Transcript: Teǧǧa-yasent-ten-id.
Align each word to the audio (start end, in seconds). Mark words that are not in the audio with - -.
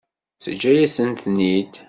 Teǧǧa-yasent-ten-id. 0.43 1.71